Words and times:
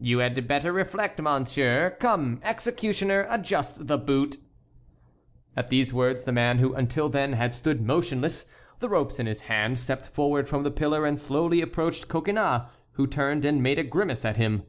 "You 0.00 0.18
had 0.20 0.46
better 0.46 0.72
reflect, 0.72 1.20
monsieur. 1.20 1.90
Come, 1.98 2.38
executioner, 2.44 3.26
adjust 3.28 3.88
the 3.88 3.98
boot." 3.98 4.36
At 5.56 5.70
these 5.70 5.92
words 5.92 6.22
the 6.22 6.30
man, 6.30 6.58
who 6.58 6.72
until 6.74 7.08
then 7.08 7.32
had 7.32 7.52
stood 7.52 7.84
motionless, 7.84 8.46
the 8.78 8.88
ropes 8.88 9.18
in 9.18 9.26
his 9.26 9.40
hand, 9.40 9.80
stepped 9.80 10.06
forward 10.06 10.48
from 10.48 10.62
the 10.62 10.70
pillar 10.70 11.04
and 11.04 11.18
slowly 11.18 11.60
approached 11.62 12.06
Coconnas, 12.06 12.66
who 12.92 13.08
turned 13.08 13.44
and 13.44 13.60
made 13.60 13.80
a 13.80 13.82
grimace 13.82 14.24
at 14.24 14.36
him. 14.36 14.62